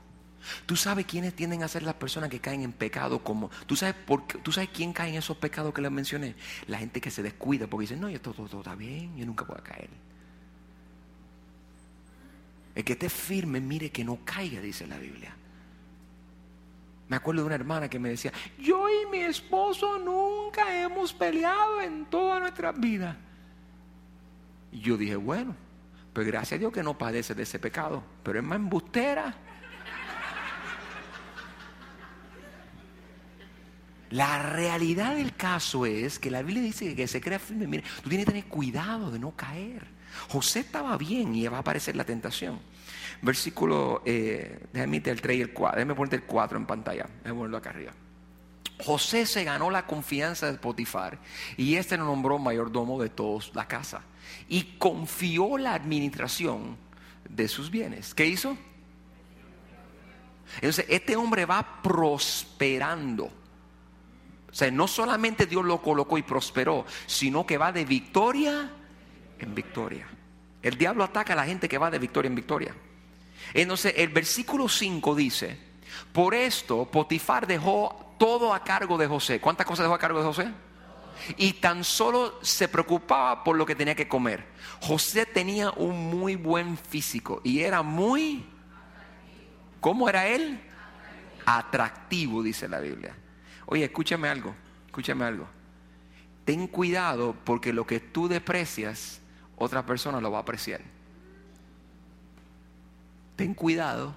[0.66, 3.94] Tú sabes quiénes tienden a ser las personas que caen en pecado como tú sabes
[3.94, 4.38] por qué?
[4.38, 6.34] tú sabes quién cae en esos pecados que les mencioné,
[6.66, 9.44] la gente que se descuida porque dice, "No, yo todo, todo, está bien, yo nunca
[9.44, 9.90] voy a caer."
[12.74, 15.34] El que esté firme, mire que no caiga, dice la Biblia.
[17.08, 21.80] Me acuerdo de una hermana que me decía, yo y mi esposo nunca hemos peleado
[21.80, 23.16] en toda nuestra vida.
[24.72, 25.54] Y yo dije, bueno,
[26.12, 29.34] pues gracias a Dios que no padece de ese pecado, pero es más embustera.
[34.10, 37.66] La realidad del caso es que la Biblia dice que se crea firme.
[37.66, 39.86] Mire, tú tienes que tener cuidado de no caer.
[40.28, 42.60] José estaba bien y va a aparecer la tentación.
[43.22, 47.38] Versículo, eh, déjame el 3 y el 4, déjame ponerte el 4 en pantalla, déjame
[47.38, 47.92] ponerlo acá arriba.
[48.84, 51.18] José se ganó la confianza de Potifar
[51.56, 54.02] y este lo nombró mayordomo de toda la casa
[54.48, 56.76] y confió la administración
[57.28, 58.14] de sus bienes.
[58.14, 58.56] ¿Qué hizo?
[60.56, 63.30] Entonces, este hombre va prosperando.
[64.56, 68.70] O sea, no solamente Dios lo colocó y prosperó, sino que va de victoria
[69.38, 70.06] en victoria.
[70.62, 72.74] El diablo ataca a la gente que va de victoria en victoria.
[73.52, 75.58] Entonces el versículo 5 dice,
[76.10, 79.42] por esto Potifar dejó todo a cargo de José.
[79.42, 80.48] ¿Cuántas cosas dejó a cargo de José?
[81.36, 84.46] Y tan solo se preocupaba por lo que tenía que comer.
[84.80, 88.46] José tenía un muy buen físico y era muy...
[89.82, 90.58] ¿Cómo era él?
[91.44, 93.14] Atractivo, dice la Biblia.
[93.66, 94.54] Oye, escúchame algo,
[94.86, 95.46] escúchame algo.
[96.44, 99.20] Ten cuidado porque lo que tú desprecias,
[99.56, 100.80] otra persona lo va a apreciar
[103.36, 104.14] ten cuidado,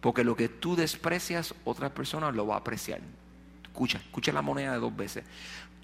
[0.00, 3.00] porque lo que tú desprecias, otra persona lo va a apreciar.
[3.62, 5.24] Escucha, escucha la moneda de dos veces.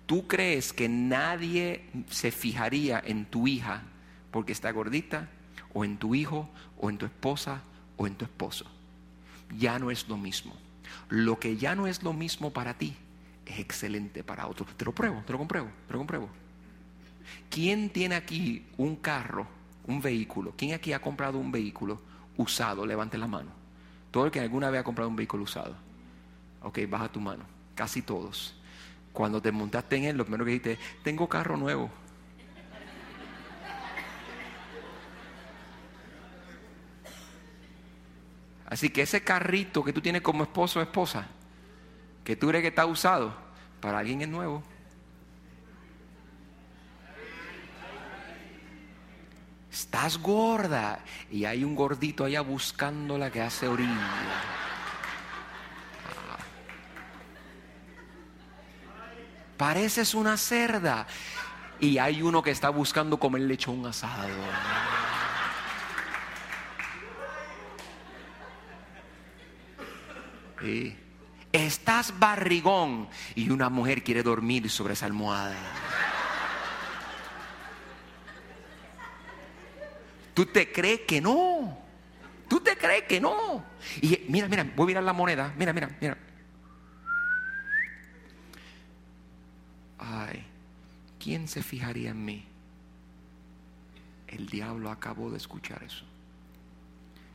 [0.04, 3.82] ¿Tú crees que nadie se fijaría en tu hija
[4.30, 5.28] porque está gordita,
[5.72, 7.62] o en tu hijo, o en tu esposa,
[7.96, 8.66] o en tu esposo?
[9.56, 10.54] Ya no es lo mismo.
[11.08, 12.96] Lo que ya no es lo mismo para ti
[13.44, 14.66] es excelente para otro.
[14.76, 16.28] Te lo pruebo, te lo compruebo, te lo compruebo.
[17.50, 19.46] ¿Quién tiene aquí un carro,
[19.86, 20.54] un vehículo?
[20.56, 22.00] ¿Quién aquí ha comprado un vehículo?
[22.36, 23.50] usado, levante la mano.
[24.10, 25.74] Todo el que alguna vez ha comprado un vehículo usado.
[26.62, 27.44] Ok, baja tu mano.
[27.74, 28.54] Casi todos.
[29.12, 31.90] Cuando te montaste en él, lo primero que dijiste, tengo carro nuevo.
[38.66, 41.28] Así que ese carrito que tú tienes como esposo o esposa,
[42.24, 43.34] que tú crees que está usado,
[43.80, 44.62] para alguien es nuevo.
[49.76, 51.00] estás gorda.
[51.30, 54.10] Y hay un gordito allá buscando la que hace orilla.
[59.56, 61.06] Pareces una cerda.
[61.78, 64.28] Y hay uno que está buscando comer lechón asado.
[71.52, 75.56] Estás barrigón y una mujer quiere dormir sobre esa almohada.
[80.34, 81.78] Tú te crees que no.
[82.48, 83.64] Tú te crees que no.
[84.02, 85.54] Y mira, mira, voy a mirar la moneda.
[85.56, 86.16] Mira, mira, mira.
[89.98, 90.44] Ay,
[91.18, 92.44] ¿quién se fijaría en mí?
[94.28, 96.04] El diablo acabó de escuchar eso.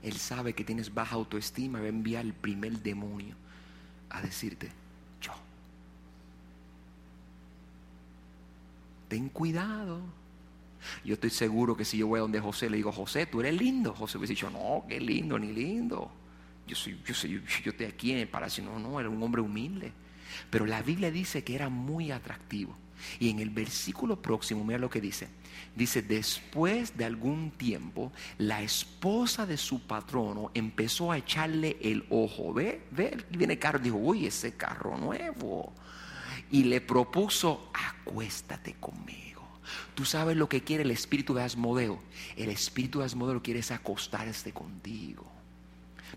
[0.03, 3.35] Él sabe que tienes baja autoestima va a enviar el primer demonio
[4.09, 4.69] a decirte,
[5.21, 5.33] yo.
[9.07, 10.01] Ten cuidado.
[11.05, 13.55] Yo estoy seguro que si yo voy a donde José le digo, José, tú eres
[13.55, 13.93] lindo.
[13.93, 16.11] José hubiese dicho, no, qué lindo, ni lindo.
[16.67, 18.63] Yo soy, yo soy, yo estoy aquí en el palacio.
[18.63, 19.91] No, no, era un hombre humilde.
[20.49, 22.75] Pero la Biblia dice que era muy atractivo.
[23.19, 25.27] Y en el versículo próximo, mira lo que dice.
[25.75, 32.53] Dice, después de algún tiempo, la esposa de su patrono empezó a echarle el ojo.
[32.53, 35.73] Ve, ve, viene el carro y dijo, uy, ese carro nuevo.
[36.51, 39.31] Y le propuso, acuéstate conmigo.
[39.95, 41.99] Tú sabes lo que quiere el espíritu de Asmodeo.
[42.35, 45.40] El espíritu de Asmodeo quiere es acostarse contigo.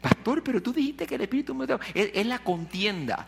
[0.01, 3.27] Pastor, pero tú dijiste que el espíritu Asmodeo es, la contienda.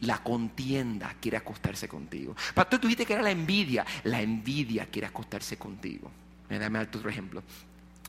[0.00, 2.34] la contienda quiere acostarse contigo.
[2.54, 3.84] Pastor, tú dijiste que era la envidia.
[4.04, 6.10] La envidia quiere acostarse contigo.
[6.48, 7.42] Dame otro ejemplo.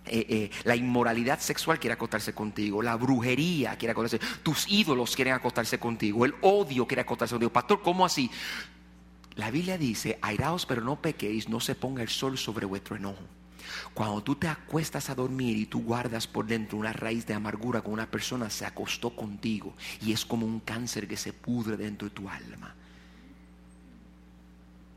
[0.05, 5.35] eh, eh, la inmoralidad sexual quiere acostarse contigo, la brujería quiere acostarse, tus ídolos quieren
[5.35, 7.53] acostarse contigo, el odio quiere acostarse contigo.
[7.53, 8.31] Pastor, ¿cómo así?
[9.35, 13.21] La Biblia dice, airaos pero no pequéis, no se ponga el sol sobre vuestro enojo.
[13.93, 17.81] Cuando tú te acuestas a dormir y tú guardas por dentro una raíz de amargura
[17.81, 22.07] con una persona, se acostó contigo y es como un cáncer que se pudre dentro
[22.07, 22.75] de tu alma.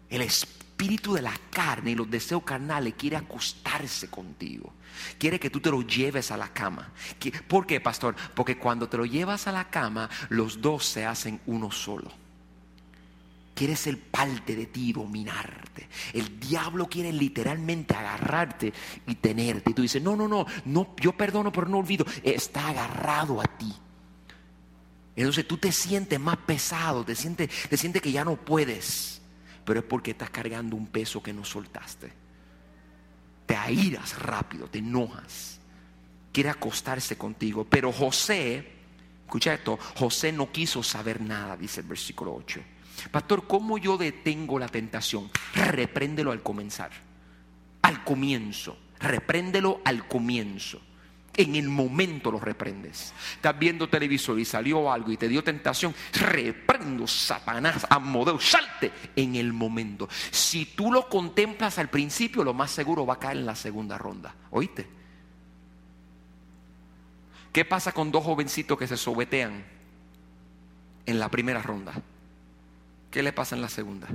[0.09, 4.73] El espíritu de la carne y los deseos carnales quiere acostarse contigo.
[5.19, 6.93] Quiere que tú te lo lleves a la cama.
[7.49, 8.15] ¿Por qué, pastor?
[8.35, 12.24] Porque cuando te lo llevas a la cama, los dos se hacen uno solo.
[13.55, 15.89] Quiere ser parte de ti, dominarte.
[16.13, 18.73] El diablo quiere literalmente agarrarte
[19.07, 19.71] y tenerte.
[19.71, 22.05] Y tú dices, no, no, no, no, yo perdono, pero no olvido.
[22.23, 23.73] Está agarrado a ti.
[25.17, 29.23] Entonces tú te sientes más pesado, te sientes, te sientes que ya no puedes.
[29.65, 32.13] Pero es porque estás cargando un peso que no soltaste.
[33.47, 35.61] Te airas rápido, te enojas.
[36.33, 37.65] Quiere acostarse contigo.
[37.65, 38.73] Pero José,
[39.25, 42.61] escucha esto, José no quiso saber nada, dice el versículo 8.
[43.11, 45.31] Pastor, ¿cómo yo detengo la tentación?
[45.55, 46.91] Repréndelo al comenzar.
[47.83, 48.79] Al comienzo.
[49.01, 50.81] Repréndelo al comienzo.
[51.37, 53.13] En el momento lo reprendes.
[53.35, 55.93] Estás viendo televisor y salió algo y te dio tentación.
[56.13, 60.09] Reprendo, Satanás, Amodeo, salte en el momento.
[60.31, 63.99] Si tú lo contemplas al principio, lo más seguro va a caer en la segunda
[63.99, 64.33] ronda.
[64.51, 65.04] ¿Oíste?
[67.55, 69.63] ¿Qué pasa con dos jovencitos que se sobetean
[71.07, 71.93] en la primera ronda?
[73.13, 74.09] ¿Qué le pasa en la segunda?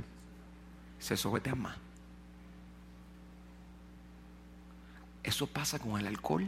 [0.98, 1.74] Se sobetean más.
[5.22, 6.44] Eso pasa con el alcohol,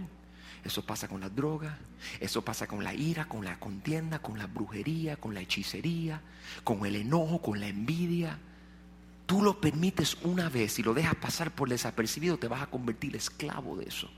[0.65, 1.79] eso pasa con la droga,
[2.21, 6.21] eso pasa con la ira, con la contienda, con la brujería, con la hechicería,
[6.63, 8.39] con el enojo, con la envidia.
[9.25, 13.17] Tú lo permites una vez y lo dejas pasar por desapercibido, te vas a convertir
[13.17, 14.11] esclavo de eso.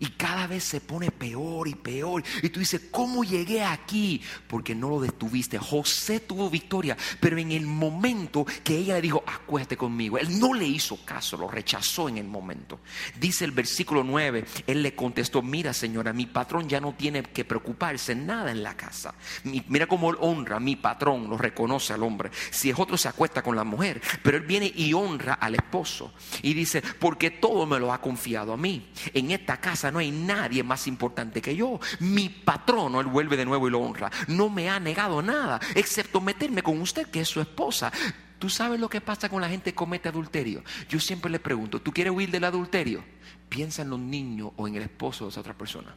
[0.00, 2.22] Y cada vez se pone peor y peor.
[2.42, 4.20] Y tú dices, ¿cómo llegué aquí?
[4.46, 5.58] Porque no lo detuviste.
[5.58, 10.54] José tuvo victoria, pero en el momento que ella le dijo, acuéstate conmigo, él no
[10.54, 12.80] le hizo caso, lo rechazó en el momento.
[13.18, 17.44] Dice el versículo 9, él le contestó, mira señora, mi patrón ya no tiene que
[17.44, 19.14] preocuparse nada en la casa.
[19.44, 22.30] Mira cómo él honra, mi patrón lo reconoce al hombre.
[22.50, 26.12] Si es otro se acuesta con la mujer, pero él viene y honra al esposo.
[26.42, 28.90] Y dice, porque todo me lo ha confiado a mí.
[29.12, 31.80] En esta casa no hay nadie más importante que yo.
[32.00, 36.20] Mi patrono, él vuelve de nuevo y lo honra, no me ha negado nada, excepto
[36.20, 37.92] meterme con usted, que es su esposa.
[38.38, 40.62] ¿Tú sabes lo que pasa con la gente que comete adulterio?
[40.88, 43.04] Yo siempre le pregunto, ¿tú quieres huir del adulterio?
[43.48, 45.94] Piensa en los niños o en el esposo de esa otra persona.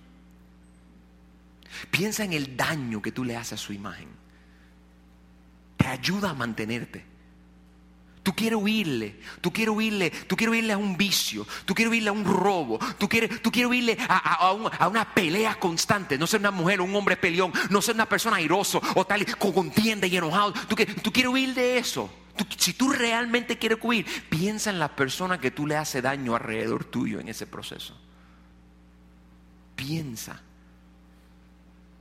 [1.89, 4.07] Piensa en el daño que tú le haces a su imagen.
[5.77, 7.10] Te ayuda a mantenerte.
[8.23, 12.09] Tú quieres huirle, tú quieres huirle, tú quieres huirle a un vicio, tú quieres huirle
[12.09, 14.51] a un robo, tú quieres, tú quieres huirle a,
[14.87, 18.35] una pelea constante, no ser una mujer o un hombre peleón, no ser una persona
[18.35, 20.53] airoso o tal, con contienda y enojado.
[20.53, 22.11] Tú, tú quieres huir de eso.
[22.57, 26.83] si tú realmente quieres huir, piensa en la persona que tú le hace daño alrededor
[26.83, 27.97] tuyo en ese proceso.
[29.75, 30.39] Piensa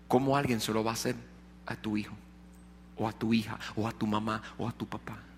[0.06, 1.17] cómo alguien se lo va a hacer
[1.64, 2.14] a tu hijo,
[2.99, 5.30] o a tu hija, o a tu mamá, o a tu papá.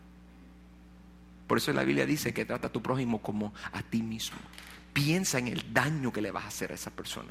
[1.53, 4.39] Por eso la Biblia dice que trata a tu prójimo como a ti mismo.
[4.95, 7.31] Piensa en el daño que le vas a hacer a esa persona.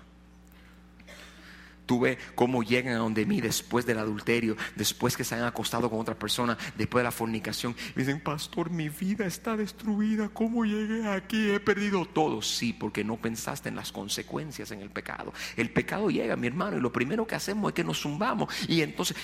[1.88, 5.90] Tú ves cómo llegan a donde mí después del adulterio, después que se han acostado
[5.90, 7.75] con otra persona, después de la fornicación.
[7.96, 10.30] Y dicen, pastor, mi vida está destruida.
[10.30, 11.50] ¿Cómo llegué aquí?
[11.50, 12.44] He perdido todo.
[12.44, 15.34] Sí, porque no pensaste en las consecuencias en el pecado.
[15.58, 18.54] El pecado llega, mi hermano, y lo primero que hacemos es que nos zumbamos.
[18.70, 19.18] Y entonces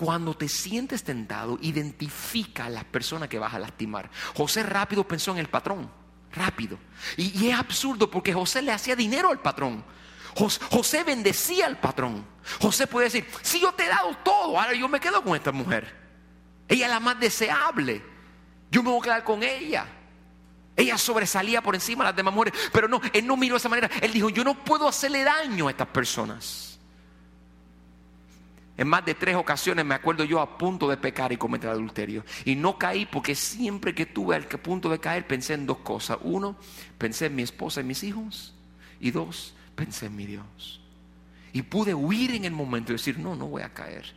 [0.00, 4.08] cuando te sientes tentado, identifica a la persona que vas a lastimar.
[4.34, 5.90] José rápido pensó en el patrón,
[6.32, 6.78] rápido.
[7.18, 9.84] Y, es absurdo porque José le hacía dinero al patrón.
[10.34, 12.24] José, bendecía al patrón.
[12.62, 15.52] José puede decir, si yo te he dado todo, ahora yo me quedo con esta
[15.52, 15.94] mujer.
[16.66, 18.02] Ella es la más deseable.
[18.70, 19.86] Yo me voy a quedar con ella.
[20.76, 22.58] Ella sobresalía por encima de las demás mujeres.
[22.72, 23.90] Pero no, él no miró de esa manera.
[24.00, 26.69] Él dijo, yo no puedo hacerle daño a estas personas.
[28.80, 32.24] En más de tres ocasiones me acuerdo yo a punto de pecar y cometer adulterio.
[32.46, 36.16] Y no caí porque siempre que tuve al punto de caer pensé en dos cosas.
[36.22, 36.56] Uno,
[36.96, 38.54] pensé en mi esposa y mis hijos.
[38.98, 40.80] Y dos, pensé en mi Dios.
[41.52, 44.14] Y pude huir en el momento y decir, no, no voy a caer.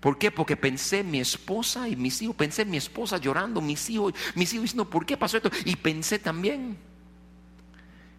[0.00, 0.30] ¿Por qué?
[0.30, 2.36] Porque pensé en mi esposa y mis hijos.
[2.36, 5.50] Pensé en mi esposa llorando, mis hijos, mis hijos diciendo, ¿por qué pasó esto?
[5.64, 6.76] Y pensé también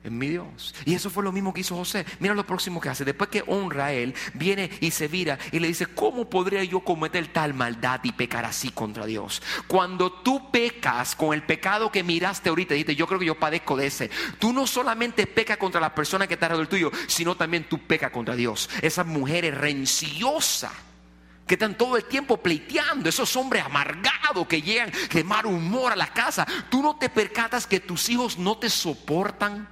[0.03, 0.73] en mi Dios.
[0.85, 2.05] Y eso fue lo mismo que hizo José.
[2.19, 3.03] Mira lo próximo que hace.
[3.03, 6.79] Después que honra a él, viene y se vira y le dice, ¿cómo podría yo
[6.81, 9.41] cometer tal maldad y pecar así contra Dios?
[9.67, 13.75] Cuando tú pecas con el pecado que miraste ahorita, dijiste, yo creo que yo padezco
[13.75, 14.09] de ese.
[14.39, 18.11] Tú no solamente pecas contra la persona que está alrededor tuyo, sino también tú pecas
[18.11, 18.69] contra Dios.
[18.81, 20.71] Esa mujer es rencillosa
[21.45, 25.95] que están todo el tiempo pleiteando, esos hombres amargados que llegan de mal humor a
[25.95, 26.47] la casa.
[26.69, 29.67] Tú no te percatas que tus hijos no te soportan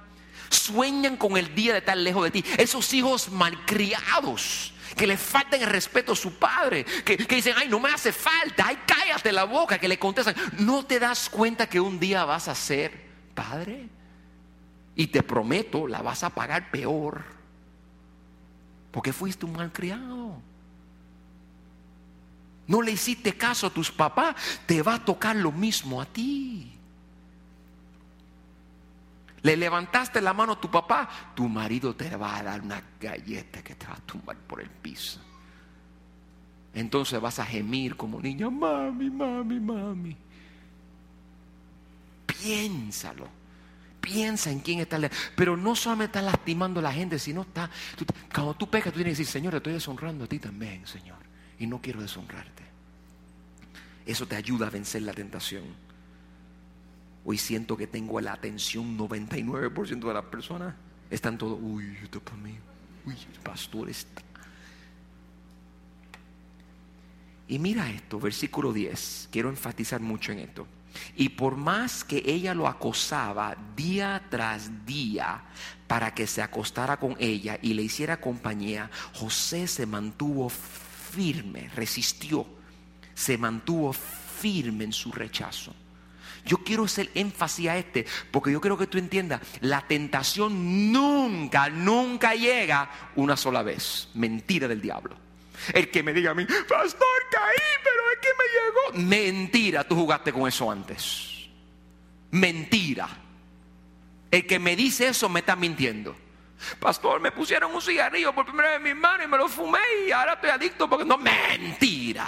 [0.50, 2.44] sueñan con el día de estar lejos de ti.
[2.56, 7.78] Esos hijos malcriados que le faltan el respeto a su padre, que, dicen, ay, no
[7.78, 11.80] me hace falta, ay, cállate la boca, que le contestan, ¿no te das cuenta que
[11.80, 13.88] un día vas a ser padre?
[14.96, 17.24] Y te prometo, la vas a pagar peor,
[18.90, 20.42] porque fuiste un malcriado.
[22.66, 24.34] No le hiciste caso a tus papás,
[24.66, 26.77] te va a tocar lo mismo a ti.
[29.42, 33.62] Le levantaste la mano a tu papá, tu marido te va a dar una galleta
[33.62, 35.20] que te va a tumbar por el piso.
[36.74, 40.16] Entonces vas a gemir como niña, mami, mami, mami.
[42.26, 43.28] Piénsalo.
[44.00, 44.98] Piensa en quién está.
[45.34, 47.70] Pero no solamente está lastimando a la gente, sino está.
[48.32, 51.18] cuando tú pecas, tú tienes que decir, Señor, te estoy deshonrando a ti también, Señor.
[51.58, 52.62] Y no quiero deshonrarte.
[54.06, 55.64] Eso te ayuda a vencer la tentación.
[57.30, 60.74] Hoy siento que tengo la atención 99% de las personas.
[61.10, 62.56] Están todos, uy, esto para mí.
[63.04, 64.22] Uy, el pastor está.
[67.46, 69.28] Y mira esto, versículo 10.
[69.30, 70.66] Quiero enfatizar mucho en esto.
[71.16, 75.42] Y por más que ella lo acosaba día tras día
[75.86, 82.46] para que se acostara con ella y le hiciera compañía, José se mantuvo firme, resistió,
[83.12, 85.74] se mantuvo firme en su rechazo.
[86.48, 91.68] Yo quiero hacer énfasis a este, porque yo quiero que tú entiendas, la tentación nunca,
[91.68, 94.08] nunca llega una sola vez.
[94.14, 95.14] Mentira del diablo.
[95.74, 99.08] El que me diga a mí, pastor, caí, pero es que me llegó.
[99.08, 101.48] Mentira, tú jugaste con eso antes.
[102.30, 103.08] Mentira.
[104.30, 106.16] El que me dice eso me está mintiendo.
[106.80, 109.80] Pastor, me pusieron un cigarrillo por primera vez en mis manos y me lo fumé
[110.06, 112.26] y ahora estoy adicto porque no, mentira.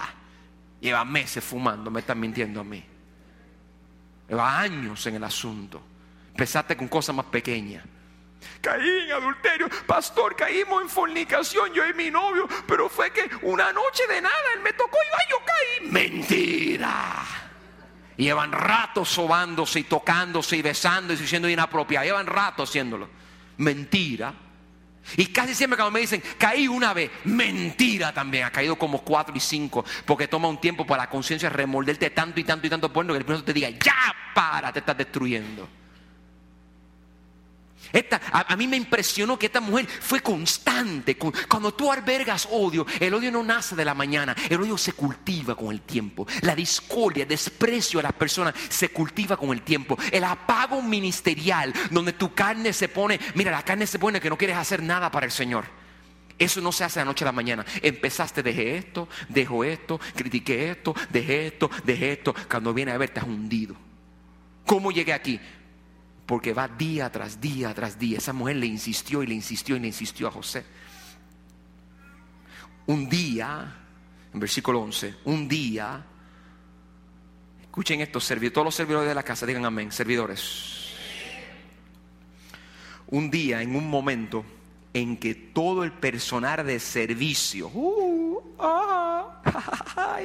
[0.78, 2.84] Lleva meses fumando, me están mintiendo a mí.
[4.30, 5.82] Lleva años en el asunto.
[6.30, 7.84] Empezaste con cosas más pequeñas.
[8.60, 13.72] Caí en adulterio, pastor, caímos en fornicación, yo y mi novio, pero fue que una
[13.72, 15.90] noche de nada él me tocó y yo caí.
[15.90, 17.24] Mentira.
[18.16, 22.06] llevan rato sobándose y tocándose y besándose y siendo inapropiado.
[22.06, 23.08] Llevan rato haciéndolo.
[23.56, 24.32] Mentira.
[25.16, 29.34] Y casi siempre cuando me dicen, caí una vez, mentira también, ha caído como cuatro
[29.36, 32.88] y cinco, porque toma un tiempo para la conciencia remorderte tanto y tanto y tanto
[32.90, 35.79] bueno que el primero te diga, ya para, te estás destruyendo
[38.32, 41.16] a, mí me impresionó que esta mujer fue constante.
[41.16, 45.54] Cuando tú albergas odio, el odio no nace de la mañana, el odio se cultiva
[45.54, 46.26] con el tiempo.
[46.42, 49.98] La discordia, desprecio a las personas se cultiva con el tiempo.
[50.10, 54.38] El apago ministerial, donde tu carne se pone, mira, la carne se pone que no
[54.38, 55.64] quieres hacer nada para el Señor.
[56.38, 57.66] Eso no se hace de la noche a la mañana.
[57.82, 62.34] Empezaste, dejé esto, dejo esto, critiqué esto, dejé esto, dejé esto.
[62.50, 63.76] Cuando viene a ver, te has hundido.
[64.64, 65.38] ¿Cómo llegué aquí?
[66.30, 68.18] Porque va día tras día tras día.
[68.18, 70.64] Esa mujer le insistió y le insistió y le insistió a José.
[72.86, 73.76] Un día,
[74.32, 76.06] en versículo 11, un día,
[77.62, 80.92] escuchen esto, todos los servidores de la casa, digan amén, servidores.
[83.08, 84.44] Un día, en un momento
[84.94, 89.42] en que todo el personal de servicio, uh, ah,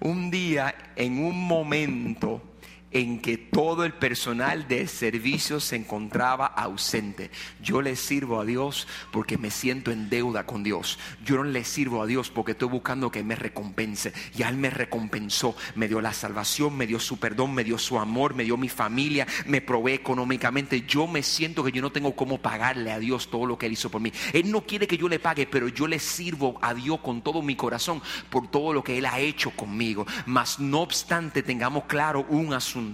[0.00, 2.55] un día, en un momento,
[2.96, 7.30] en que todo el personal de servicio se encontraba ausente.
[7.62, 10.98] Yo le sirvo a Dios porque me siento en deuda con Dios.
[11.22, 14.14] Yo no le sirvo a Dios porque estoy buscando que me recompense.
[14.34, 15.54] Y Él me recompensó.
[15.74, 18.70] Me dio la salvación, me dio su perdón, me dio su amor, me dio mi
[18.70, 20.86] familia, me provee económicamente.
[20.86, 23.72] Yo me siento que yo no tengo cómo pagarle a Dios todo lo que Él
[23.72, 24.10] hizo por mí.
[24.32, 27.42] Él no quiere que yo le pague, pero yo le sirvo a Dios con todo
[27.42, 28.00] mi corazón
[28.30, 30.06] por todo lo que Él ha hecho conmigo.
[30.24, 32.85] Mas no obstante, tengamos claro un asunto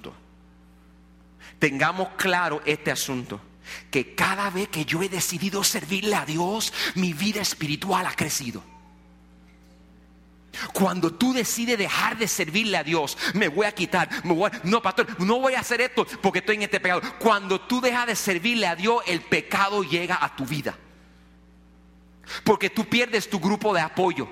[1.59, 3.41] Tengamos claro este asunto.
[3.91, 8.63] Que cada vez que yo he decidido servirle a Dios, mi vida espiritual ha crecido.
[10.73, 14.09] Cuando tú decides dejar de servirle a Dios, me voy a quitar,
[14.65, 17.01] no, pastor, no voy a hacer esto porque estoy en este pecado.
[17.19, 20.77] Cuando tú dejas de servirle a Dios, el pecado llega a tu vida.
[22.45, 24.29] Porque tú pierdes tu grupo de apoyo.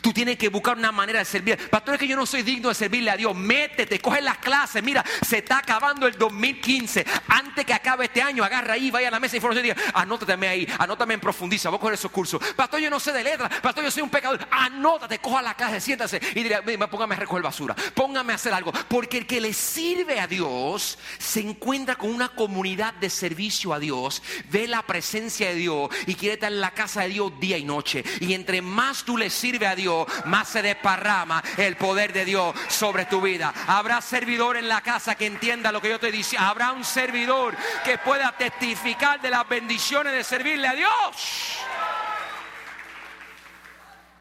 [0.00, 1.70] Tú tienes que buscar una manera de servir.
[1.70, 3.34] Pastor, es que yo no soy digno de servirle a Dios.
[3.34, 4.82] Métete, coge las clases.
[4.82, 7.04] Mira, se está acabando el 2015.
[7.28, 9.82] Antes que acabe este año, agarra ahí, vaya a la mesa de información y diga,
[9.94, 11.68] anótateme ahí, anótame en profundiza.
[11.70, 12.42] Voy a coger esos cursos.
[12.54, 13.60] Pastor, yo no sé de letras.
[13.60, 14.46] Pastor, yo soy un pecador.
[14.50, 17.74] Anótate, coja la clase, siéntase y diga, póngame a recoger basura.
[17.94, 18.72] Póngame a hacer algo.
[18.88, 23.78] Porque el que le sirve a Dios se encuentra con una comunidad de servicio a
[23.78, 24.22] Dios.
[24.50, 27.64] Ve la presencia de Dios y quiere estar en la casa de Dios día y
[27.64, 28.04] noche.
[28.20, 32.56] Y entre más tú le sirves a Dios, más se desparrama el poder de Dios
[32.68, 33.54] sobre tu vida.
[33.68, 36.36] Habrá servidor en la casa que entienda lo que yo te dice.
[36.36, 41.58] Habrá un servidor que pueda testificar de las bendiciones de servirle a Dios.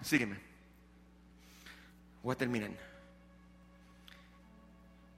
[0.03, 0.37] Sígueme.
[2.21, 2.69] Voy a terminar.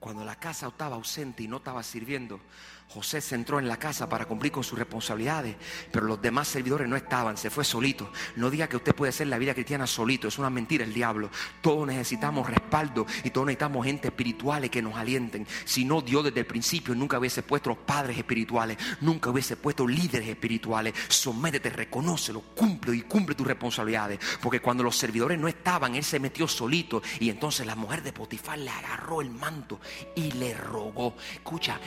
[0.00, 2.40] Cuando la casa estaba ausente y no estaba sirviendo,
[2.88, 5.56] José se entró en la casa para cumplir con sus responsabilidades,
[5.92, 8.10] pero los demás servidores no estaban, se fue solito.
[8.36, 11.30] No diga que usted puede hacer la vida cristiana solito, es una mentira el diablo.
[11.60, 15.46] Todos necesitamos respaldo y todos necesitamos gente espirituales que nos alienten.
[15.66, 20.28] Si no, Dios desde el principio nunca hubiese puesto padres espirituales, nunca hubiese puesto líderes
[20.28, 20.94] espirituales.
[21.08, 24.18] Sométete, reconócelo, cumple y cumple tus responsabilidades.
[24.40, 28.14] Porque cuando los servidores no estaban, él se metió solito y entonces la mujer de
[28.14, 29.78] Potifar le agarró el manto
[30.16, 31.14] y le rogó.
[31.34, 31.78] Escucha,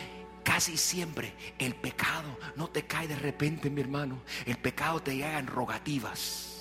[0.43, 4.21] Casi siempre el pecado no te cae de repente, mi hermano.
[4.45, 6.51] El pecado te llega en rogativas.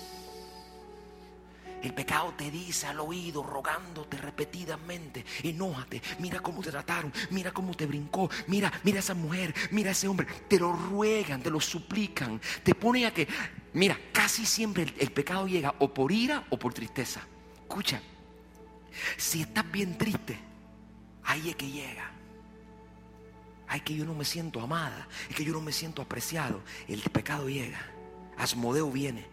[1.81, 7.73] El pecado te dice al oído, rogándote repetidamente, enójate, mira cómo te trataron, mira cómo
[7.73, 10.27] te brincó, mira, mira esa mujer, mira ese hombre.
[10.47, 13.27] Te lo ruegan, te lo suplican, te ponen a que,
[13.73, 17.21] mira, casi siempre el, el pecado llega o por ira o por tristeza.
[17.61, 17.99] Escucha,
[19.17, 20.37] si estás bien triste,
[21.23, 22.20] ahí es que llega.
[23.71, 26.61] Ay, que yo no me siento amada, es que yo no me siento apreciado.
[26.89, 27.79] El pecado llega.
[28.37, 29.25] Asmodeo viene.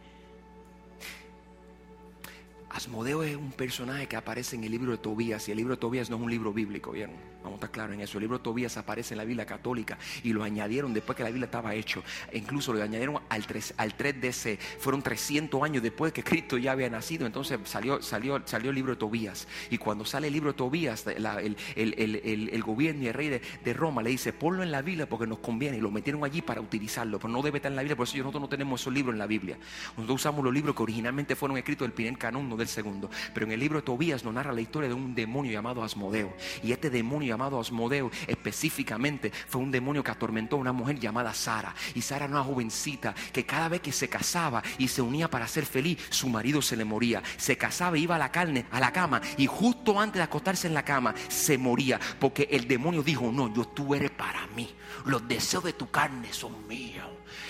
[2.70, 5.80] Asmodeo es un personaje que aparece en el libro de Tobías y el libro de
[5.80, 7.16] Tobías no es un libro bíblico, ¿vieron?
[7.42, 8.18] Vamos a estar claros en eso.
[8.18, 11.28] El libro de Tobías aparece en la Biblia católica y lo añadieron después que la
[11.30, 12.02] Biblia estaba hecho.
[12.32, 14.58] Incluso lo añadieron al 3, al 3 DC.
[14.80, 17.26] Fueron 300 años después que Cristo ya había nacido.
[17.26, 19.46] Entonces salió, salió, salió el libro de Tobías.
[19.70, 24.10] Y cuando sale el libro de Tobías, el, gobierno y el rey de, Roma le
[24.10, 25.76] dice, ponlo en la Biblia porque nos conviene.
[25.76, 27.20] Y lo metieron allí para utilizarlo.
[27.20, 29.18] Pero no debe estar en la Biblia, por eso nosotros no tenemos esos libros en
[29.20, 29.58] la Biblia.
[29.96, 33.08] Nosotros usamos los libros que originalmente fueron escritos del primer canon, no del segundo.
[33.32, 36.34] Pero en el libro de Tobías nos narra la historia de un demonio llamado Asmodeo.
[36.64, 41.34] Y este demonio llamado Asmodeo específicamente fue un demonio que atormentó a una mujer llamada
[41.34, 41.74] Sara.
[41.94, 45.46] Y Sara era una jovencita que cada vez que se casaba y se unía para
[45.46, 47.22] ser feliz, su marido se le moría.
[47.36, 50.66] Se casaba e iba a la carne, a la cama, y justo antes de acostarse
[50.66, 52.00] en la cama, se moría.
[52.18, 54.74] Porque el demonio dijo: No, yo tú eres para mí.
[55.04, 57.06] Los deseos de tu carne son míos.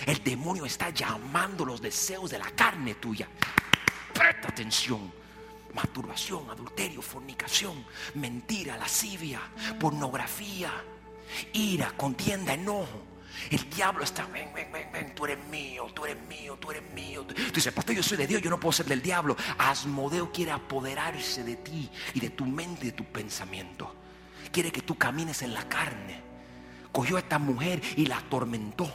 [0.06, 3.28] El demonio está llamando los deseos de la carne tuya.
[4.12, 5.17] Presta atención
[5.78, 9.40] masturbación, adulterio, fornicación, mentira, lascivia,
[9.78, 10.72] pornografía,
[11.52, 13.04] ira, contienda, enojo.
[13.48, 16.82] El diablo está, ven, ven, ven, ven, tú eres mío, tú eres mío, tú eres
[16.92, 17.24] mío.
[17.24, 19.36] Tú dices, pastor, yo soy de Dios, yo no puedo ser del diablo.
[19.56, 23.94] Asmodeo quiere apoderarse de ti y de tu mente y de tu pensamiento.
[24.50, 26.20] Quiere que tú camines en la carne.
[26.90, 28.92] Cogió a esta mujer y la atormentó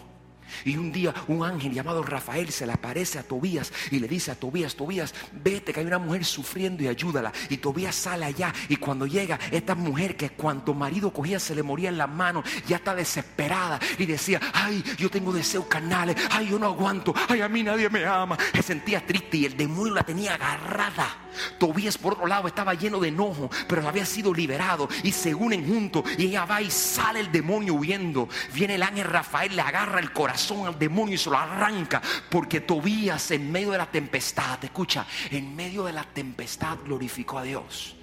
[0.65, 4.31] y un día un ángel llamado Rafael se le aparece a Tobías y le dice
[4.31, 7.31] a Tobías, Tobías, vete que hay una mujer sufriendo y ayúdala.
[7.49, 11.63] Y Tobías sale allá y cuando llega esta mujer que cuanto marido cogía se le
[11.63, 16.49] moría en las manos, ya está desesperada y decía, ay, yo tengo deseos carnales, ay,
[16.49, 18.37] yo no aguanto, ay, a mí nadie me ama.
[18.53, 21.17] Se sentía triste y el demonio la tenía agarrada.
[21.57, 25.67] Tobías por otro lado estaba lleno de enojo, pero había sido liberado y se unen
[25.67, 28.29] juntos y ella va y sale el demonio huyendo.
[28.53, 32.61] Viene el ángel Rafael, le agarra el corazón al demonio y se lo arranca porque
[32.61, 37.95] Tobías en medio de la tempestad, escucha, en medio de la tempestad glorificó a Dios.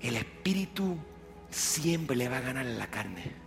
[0.00, 0.98] El espíritu
[1.50, 3.42] siempre le va a ganar en la carne.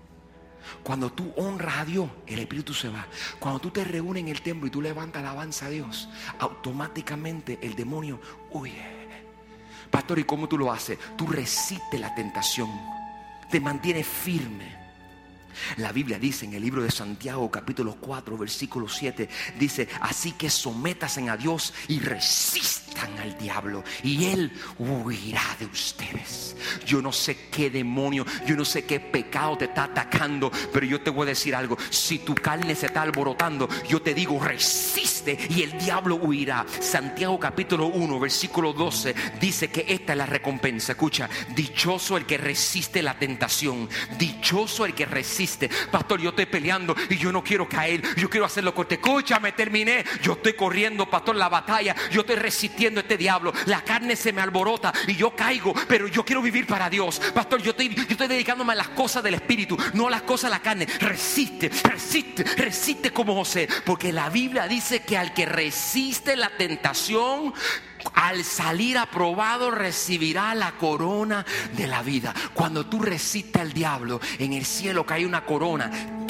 [0.83, 3.07] Cuando tú honras a Dios, el Espíritu se va.
[3.39, 7.75] Cuando tú te reúnes en el templo y tú levantas alabanza a Dios, automáticamente el
[7.75, 8.19] demonio
[8.51, 8.95] huye.
[9.91, 10.97] Pastor, ¿y cómo tú lo haces?
[11.15, 12.69] Tú resistes la tentación.
[13.49, 14.84] Te mantienes firme.
[15.77, 20.49] La Biblia dice en el libro de Santiago capítulo 4 versículo 7 dice, así que
[20.49, 22.84] sométasen a Dios y resistan
[23.19, 26.55] al diablo y él huirá de ustedes.
[26.85, 31.01] Yo no sé qué demonio, yo no sé qué pecado te está atacando, pero yo
[31.01, 31.77] te voy a decir algo.
[31.89, 36.65] Si tu carne se está alborotando, yo te digo, resiste y el diablo huirá.
[36.79, 40.93] Santiago capítulo 1, versículo 12 dice que esta es la recompensa.
[40.93, 45.69] Escucha, dichoso el que resiste la tentación, dichoso el que resiste.
[45.91, 48.95] Pastor, yo estoy peleando y yo no quiero caer, yo quiero hacerlo corte.
[48.95, 50.03] Escúchame, terminé.
[50.21, 51.95] Yo estoy corriendo, pastor, la batalla.
[52.11, 53.53] Yo estoy resistiendo este diablo.
[53.65, 57.21] La carne se me alborota y yo caigo, pero yo quiero vivir para Dios.
[57.33, 60.49] Pastor, yo estoy, yo estoy dedicándome a las cosas del Espíritu, no a las cosas
[60.49, 60.87] de la carne.
[60.99, 63.67] Resiste, resiste, resiste como José.
[63.85, 67.53] Porque la Biblia dice que al que resiste la tentación,
[68.13, 72.33] al salir aprobado recibirá la corona de la vida.
[72.53, 76.24] Cuando tú resistes al diablo, en el cielo cae una corona.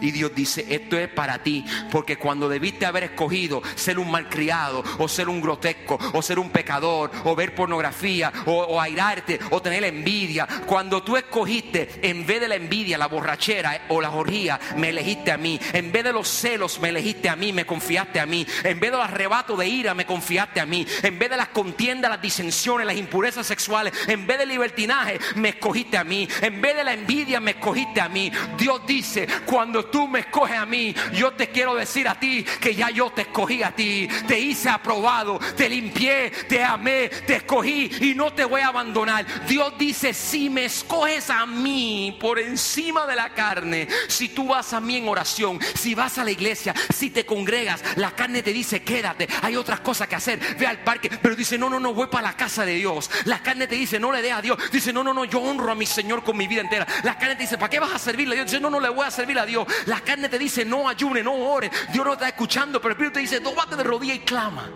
[0.00, 4.84] Y Dios dice, esto es para ti, porque cuando debiste haber escogido ser un malcriado,
[4.98, 9.84] o ser un grotesco, o ser un pecador, o ver pornografía, o, airarte, o tener
[9.84, 14.90] envidia, cuando tú escogiste, en vez de la envidia, la borrachera o la orgía, me
[14.90, 18.26] elegiste a mí, en vez de los celos, me elegiste a mí, me confiaste a
[18.26, 21.48] mí, en vez del arrebato de ira, me confiaste a mí, en vez de las
[21.48, 26.60] contiendas, las disensiones, las impurezas sexuales, en vez del libertinaje, me escogiste a mí, en
[26.60, 28.30] vez de la envidia, me escogiste a mí.
[28.56, 32.74] Dios dice, cuando tú me escoges a mí, yo te quiero decir a ti que
[32.74, 37.90] ya yo te escogí a ti, te hice aprobado, te limpié, te amé, te escogí
[38.00, 39.26] y no te voy a abandonar.
[39.46, 44.72] Dios dice, si me escoges a mí por encima de la carne, si tú vas
[44.72, 48.52] a mí en oración, si vas a la iglesia, si te congregas, la carne te
[48.52, 51.94] dice, quédate, hay otras cosas que hacer, ve al parque, pero dice, no, no, no,
[51.94, 53.10] voy para la casa de Dios.
[53.24, 54.58] La carne te dice, no le dé a Dios.
[54.70, 56.86] Dice, no, no, no, yo honro a mi Señor con mi vida entera.
[57.02, 58.50] La carne te dice, ¿para qué vas a servirle a Dios?
[58.50, 59.66] Dice, no, no le voy a servir a Dios.
[59.86, 61.70] La carne te dice, no ayune, no ore.
[61.92, 64.70] Dios no está escuchando, pero el Espíritu te dice, bate de rodilla y clama.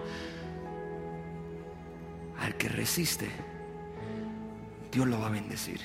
[2.41, 3.31] Al que resiste,
[4.91, 5.81] Dios lo va a bendecir.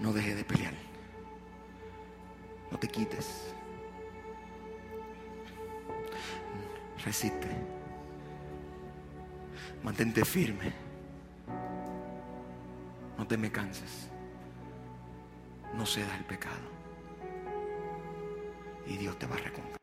[0.00, 0.74] No deje de pelear.
[2.70, 3.54] No te quites.
[7.04, 7.48] Resiste.
[9.82, 10.87] Mantente firme.
[13.18, 14.08] No te me canses.
[15.74, 16.70] No cedas el pecado.
[18.86, 19.77] Y Dios te va a recompensar.